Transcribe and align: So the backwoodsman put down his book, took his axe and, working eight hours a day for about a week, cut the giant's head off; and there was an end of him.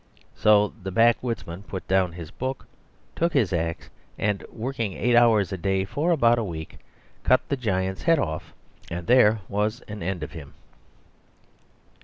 So 0.35 0.73
the 0.81 0.91
backwoodsman 0.91 1.61
put 1.67 1.87
down 1.87 2.13
his 2.13 2.31
book, 2.31 2.65
took 3.15 3.33
his 3.33 3.53
axe 3.53 3.87
and, 4.17 4.43
working 4.51 4.93
eight 4.93 5.15
hours 5.15 5.51
a 5.51 5.59
day 5.59 5.85
for 5.85 6.09
about 6.09 6.39
a 6.39 6.43
week, 6.43 6.79
cut 7.23 7.47
the 7.49 7.55
giant's 7.55 8.01
head 8.01 8.17
off; 8.17 8.51
and 8.89 9.05
there 9.05 9.41
was 9.47 9.81
an 9.81 10.01
end 10.01 10.23
of 10.23 10.31
him. 10.31 10.55